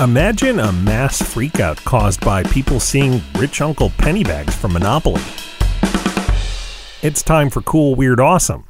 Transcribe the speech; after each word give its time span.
Imagine 0.00 0.58
a 0.58 0.72
mass 0.72 1.22
freakout 1.22 1.76
caused 1.84 2.20
by 2.24 2.42
people 2.42 2.80
seeing 2.80 3.22
rich 3.38 3.60
Uncle 3.60 3.90
Pennybags 3.90 4.52
from 4.52 4.72
Monopoly. 4.72 5.22
It's 7.00 7.22
time 7.22 7.48
for 7.48 7.62
Cool, 7.62 7.94
Weird, 7.94 8.18
Awesome. 8.18 8.66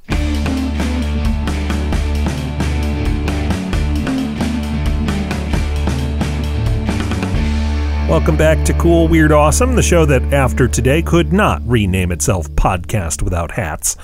Welcome 8.07 8.37
back 8.37 8.63
to 8.67 8.75
Cool, 8.75 9.09
Weird, 9.09 9.33
Awesome, 9.33 9.77
the 9.77 9.83
show 9.83 10.05
that 10.05 10.23
after 10.35 10.69
today 10.69 11.01
could 11.01 11.33
not 11.33 11.63
rename 11.65 12.13
itself 12.13 12.51
Podcast 12.51 13.23
Without 13.23 13.53
Hats. 13.53 13.97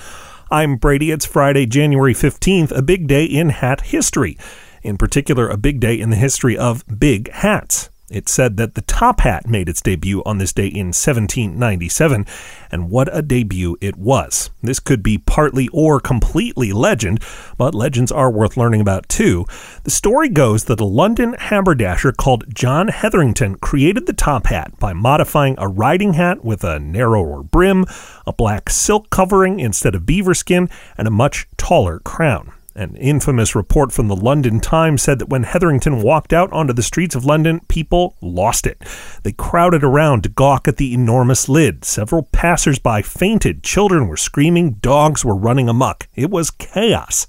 I'm 0.49 0.75
Brady. 0.75 1.11
It's 1.11 1.27
Friday, 1.27 1.67
January 1.67 2.15
15th, 2.15 2.75
a 2.75 2.81
big 2.81 3.05
day 3.05 3.25
in 3.25 3.49
hat 3.49 3.81
history. 3.81 4.39
In 4.83 4.97
particular, 4.97 5.47
a 5.47 5.57
big 5.57 5.79
day 5.79 5.99
in 5.99 6.09
the 6.09 6.15
history 6.15 6.57
of 6.57 6.83
big 6.99 7.31
hats. 7.31 7.89
It 8.11 8.27
said 8.27 8.57
that 8.57 8.75
the 8.75 8.81
top 8.81 9.21
hat 9.21 9.47
made 9.47 9.69
its 9.69 9.81
debut 9.81 10.21
on 10.25 10.37
this 10.37 10.51
day 10.51 10.67
in 10.67 10.87
1797, 10.87 12.25
and 12.69 12.89
what 12.89 13.07
a 13.15 13.21
debut 13.21 13.77
it 13.79 13.95
was. 13.95 14.49
This 14.61 14.81
could 14.81 15.01
be 15.01 15.17
partly 15.17 15.69
or 15.69 16.01
completely 16.01 16.73
legend, 16.73 17.23
but 17.57 17.73
legends 17.73 18.11
are 18.11 18.29
worth 18.29 18.57
learning 18.57 18.81
about 18.81 19.07
too. 19.07 19.45
The 19.85 19.91
story 19.91 20.27
goes 20.27 20.65
that 20.65 20.81
a 20.81 20.85
London 20.85 21.35
haberdasher 21.39 22.11
called 22.11 22.53
John 22.53 22.89
Hetherington 22.89 23.55
created 23.55 24.07
the 24.07 24.13
top 24.13 24.47
hat 24.47 24.77
by 24.77 24.91
modifying 24.91 25.55
a 25.57 25.69
riding 25.69 26.13
hat 26.13 26.43
with 26.43 26.65
a 26.65 26.81
narrower 26.81 27.43
brim, 27.43 27.85
a 28.27 28.33
black 28.33 28.69
silk 28.69 29.09
covering 29.09 29.61
instead 29.61 29.95
of 29.95 30.05
beaver 30.05 30.33
skin, 30.33 30.69
and 30.97 31.07
a 31.07 31.11
much 31.11 31.47
taller 31.55 31.99
crown. 31.99 32.51
An 32.73 32.95
infamous 32.95 33.53
report 33.53 33.91
from 33.91 34.07
the 34.07 34.15
London 34.15 34.61
Times 34.61 35.01
said 35.01 35.19
that 35.19 35.27
when 35.27 35.43
Hetherington 35.43 36.01
walked 36.01 36.31
out 36.31 36.53
onto 36.53 36.71
the 36.71 36.81
streets 36.81 37.15
of 37.15 37.25
London, 37.25 37.59
people 37.67 38.15
lost 38.21 38.65
it. 38.65 38.81
They 39.23 39.33
crowded 39.33 39.83
around 39.83 40.23
to 40.23 40.29
gawk 40.29 40.69
at 40.69 40.77
the 40.77 40.93
enormous 40.93 41.49
lid. 41.49 41.83
Several 41.83 42.23
passers-by 42.23 43.01
fainted. 43.01 43.61
Children 43.61 44.07
were 44.07 44.15
screaming. 44.15 44.75
Dogs 44.75 45.25
were 45.25 45.35
running 45.35 45.67
amuck. 45.67 46.07
It 46.15 46.29
was 46.29 46.49
chaos. 46.49 47.27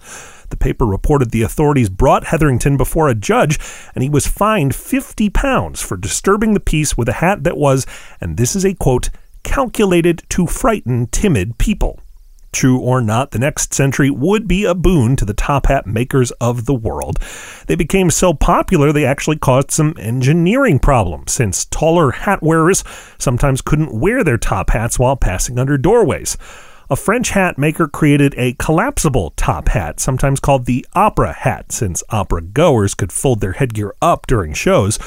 The 0.50 0.56
paper 0.56 0.86
reported 0.86 1.32
the 1.32 1.42
authorities 1.42 1.88
brought 1.88 2.26
Hetherington 2.26 2.76
before 2.76 3.08
a 3.08 3.14
judge, 3.16 3.58
and 3.96 4.04
he 4.04 4.10
was 4.10 4.28
fined 4.28 4.76
50 4.76 5.28
pounds 5.30 5.82
for 5.82 5.96
disturbing 5.96 6.54
the 6.54 6.60
peace 6.60 6.96
with 6.96 7.08
a 7.08 7.14
hat 7.14 7.42
that 7.42 7.56
was, 7.56 7.84
and 8.20 8.36
this 8.36 8.54
is 8.54 8.64
a 8.64 8.74
quote, 8.74 9.10
calculated 9.42 10.22
to 10.28 10.46
frighten 10.46 11.08
timid 11.08 11.58
people. 11.58 11.98
True 12.52 12.78
or 12.78 13.00
not, 13.00 13.30
the 13.30 13.38
next 13.38 13.72
century 13.72 14.10
would 14.10 14.46
be 14.46 14.64
a 14.64 14.74
boon 14.74 15.16
to 15.16 15.24
the 15.24 15.32
top 15.32 15.66
hat 15.66 15.86
makers 15.86 16.30
of 16.32 16.66
the 16.66 16.74
world. 16.74 17.18
They 17.66 17.74
became 17.74 18.10
so 18.10 18.34
popular 18.34 18.92
they 18.92 19.06
actually 19.06 19.38
caused 19.38 19.70
some 19.70 19.94
engineering 19.98 20.78
problems, 20.78 21.32
since 21.32 21.64
taller 21.64 22.10
hat 22.10 22.42
wearers 22.42 22.84
sometimes 23.18 23.62
couldn't 23.62 23.98
wear 23.98 24.22
their 24.22 24.36
top 24.36 24.70
hats 24.70 24.98
while 24.98 25.16
passing 25.16 25.58
under 25.58 25.78
doorways. 25.78 26.36
A 26.90 26.96
French 26.96 27.30
hat 27.30 27.56
maker 27.56 27.88
created 27.88 28.34
a 28.36 28.52
collapsible 28.58 29.30
top 29.30 29.68
hat, 29.68 29.98
sometimes 29.98 30.38
called 30.38 30.66
the 30.66 30.86
opera 30.94 31.32
hat, 31.32 31.72
since 31.72 32.02
opera 32.10 32.42
goers 32.42 32.94
could 32.94 33.12
fold 33.12 33.40
their 33.40 33.52
headgear 33.52 33.94
up 34.02 34.26
during 34.26 34.52
shows. 34.52 34.98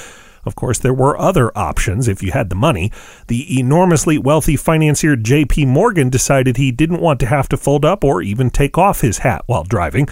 Of 0.46 0.56
course, 0.56 0.80
there 0.80 0.94
were 0.94 1.20
other 1.20 1.52
options 1.58 2.08
if 2.08 2.22
you 2.22 2.32
had 2.32 2.50
the 2.50 2.56
money. 2.56 2.92
The 3.28 3.60
enormously 3.60 4.18
wealthy 4.18 4.56
financier 4.56 5.16
J.P. 5.16 5.66
Morgan 5.66 6.10
decided 6.10 6.58
he 6.58 6.72
didn't 6.72 7.02
want 7.02 7.20
to 7.22 7.26
have 7.26 7.50
to 7.50 7.58
fold 7.58 7.84
up 7.86 8.04
or 8.04 8.22
even 8.22 8.50
take 8.50 8.78
off 8.78 9.02
his 9.02 9.20
hat 9.20 9.44
while 9.48 9.64
driving. 9.64 10.08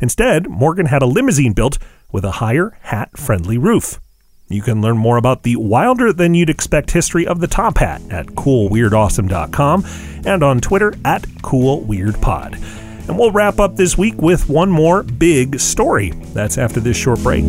Instead, 0.00 0.48
Morgan 0.48 0.86
had 0.86 1.02
a 1.02 1.06
limousine 1.06 1.52
built 1.52 1.78
with 2.10 2.24
a 2.24 2.32
higher 2.32 2.76
hat 2.82 3.16
friendly 3.16 3.58
roof. 3.58 4.00
You 4.48 4.60
can 4.60 4.82
learn 4.82 4.98
more 4.98 5.16
about 5.16 5.44
the 5.44 5.56
wilder 5.56 6.12
than 6.12 6.34
you'd 6.34 6.50
expect 6.50 6.90
history 6.90 7.26
of 7.26 7.40
the 7.40 7.46
top 7.46 7.78
hat 7.78 8.02
at 8.10 8.26
coolweirdawesome.com 8.26 9.86
and 10.26 10.42
on 10.42 10.60
Twitter 10.60 10.94
at 11.04 11.22
coolweirdpod. 11.22 13.08
And 13.08 13.18
we'll 13.18 13.32
wrap 13.32 13.58
up 13.58 13.76
this 13.76 13.96
week 13.96 14.20
with 14.20 14.48
one 14.48 14.70
more 14.70 15.02
big 15.02 15.58
story. 15.58 16.10
That's 16.34 16.58
after 16.58 16.80
this 16.80 16.96
short 16.96 17.22
break. 17.22 17.44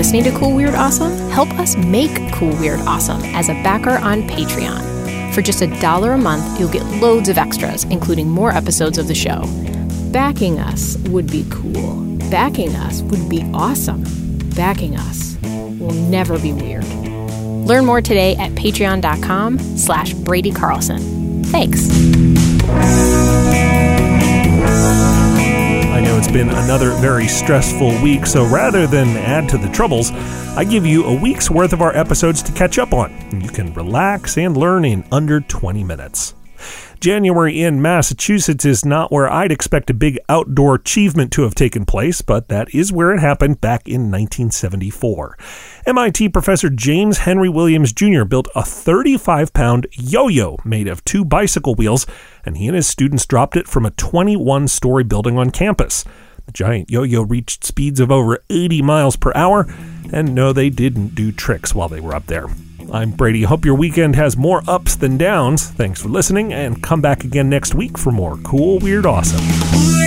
Listening 0.00 0.24
to 0.24 0.30
Cool 0.30 0.56
Weird 0.56 0.74
Awesome, 0.74 1.14
help 1.28 1.50
us 1.58 1.76
make 1.76 2.32
Cool 2.32 2.56
Weird 2.56 2.80
Awesome 2.80 3.22
as 3.22 3.50
a 3.50 3.52
backer 3.52 3.98
on 3.98 4.22
Patreon. 4.22 5.34
For 5.34 5.42
just 5.42 5.60
a 5.60 5.66
dollar 5.78 6.12
a 6.12 6.16
month, 6.16 6.58
you'll 6.58 6.70
get 6.70 6.86
loads 7.02 7.28
of 7.28 7.36
extras, 7.36 7.84
including 7.84 8.26
more 8.26 8.50
episodes 8.50 8.96
of 8.96 9.08
the 9.08 9.14
show. 9.14 9.42
Backing 10.10 10.58
us 10.58 10.96
would 11.08 11.30
be 11.30 11.44
cool. 11.50 12.16
Backing 12.30 12.74
us 12.76 13.02
would 13.02 13.28
be 13.28 13.42
awesome. 13.52 14.02
Backing 14.56 14.96
us 14.96 15.36
will 15.42 15.92
never 15.92 16.38
be 16.38 16.54
weird. 16.54 16.88
Learn 17.66 17.84
more 17.84 18.00
today 18.00 18.36
at 18.36 18.52
patreon.com 18.52 19.58
slash 19.58 20.14
Brady 20.14 20.50
Carlson. 20.50 21.44
Thanks. 21.44 21.90
It's 26.20 26.30
been 26.30 26.50
another 26.50 26.90
very 26.96 27.26
stressful 27.26 27.88
week, 28.02 28.26
so 28.26 28.44
rather 28.44 28.86
than 28.86 29.16
add 29.16 29.48
to 29.48 29.56
the 29.56 29.70
troubles, 29.70 30.12
I 30.54 30.64
give 30.64 30.84
you 30.84 31.04
a 31.04 31.14
week's 31.14 31.50
worth 31.50 31.72
of 31.72 31.80
our 31.80 31.96
episodes 31.96 32.42
to 32.42 32.52
catch 32.52 32.78
up 32.78 32.92
on. 32.92 33.40
You 33.40 33.48
can 33.48 33.72
relax 33.72 34.36
and 34.36 34.54
learn 34.54 34.84
in 34.84 35.02
under 35.10 35.40
20 35.40 35.82
minutes. 35.82 36.34
January 37.00 37.62
in 37.62 37.80
Massachusetts 37.80 38.64
is 38.64 38.84
not 38.84 39.10
where 39.10 39.30
I'd 39.30 39.52
expect 39.52 39.90
a 39.90 39.94
big 39.94 40.18
outdoor 40.28 40.74
achievement 40.74 41.32
to 41.32 41.42
have 41.42 41.54
taken 41.54 41.86
place, 41.86 42.20
but 42.20 42.48
that 42.48 42.74
is 42.74 42.92
where 42.92 43.12
it 43.12 43.20
happened 43.20 43.60
back 43.60 43.88
in 43.88 44.10
1974. 44.10 45.38
MIT 45.86 46.28
professor 46.28 46.68
James 46.68 47.18
Henry 47.18 47.48
Williams 47.48 47.92
Jr. 47.92 48.24
built 48.24 48.48
a 48.54 48.62
35 48.62 49.52
pound 49.52 49.86
yo 49.92 50.28
yo 50.28 50.58
made 50.64 50.88
of 50.88 51.04
two 51.04 51.24
bicycle 51.24 51.74
wheels, 51.74 52.06
and 52.44 52.56
he 52.56 52.66
and 52.66 52.76
his 52.76 52.86
students 52.86 53.26
dropped 53.26 53.56
it 53.56 53.66
from 53.68 53.86
a 53.86 53.90
21 53.92 54.68
story 54.68 55.04
building 55.04 55.38
on 55.38 55.50
campus. 55.50 56.04
The 56.46 56.52
giant 56.52 56.90
yo 56.90 57.02
yo 57.02 57.22
reached 57.22 57.64
speeds 57.64 58.00
of 58.00 58.10
over 58.10 58.42
80 58.50 58.82
miles 58.82 59.16
per 59.16 59.32
hour, 59.34 59.72
and 60.12 60.34
no, 60.34 60.52
they 60.52 60.68
didn't 60.70 61.14
do 61.14 61.32
tricks 61.32 61.74
while 61.74 61.88
they 61.88 62.00
were 62.00 62.14
up 62.14 62.26
there. 62.26 62.46
I'm 62.92 63.10
Brady. 63.10 63.42
Hope 63.42 63.64
your 63.64 63.74
weekend 63.74 64.16
has 64.16 64.36
more 64.36 64.62
ups 64.68 64.96
than 64.96 65.16
downs. 65.16 65.68
Thanks 65.70 66.00
for 66.02 66.08
listening, 66.08 66.52
and 66.52 66.82
come 66.82 67.00
back 67.00 67.24
again 67.24 67.48
next 67.48 67.74
week 67.74 67.98
for 67.98 68.10
more 68.10 68.36
cool, 68.38 68.78
weird, 68.78 69.06
awesome. 69.06 69.99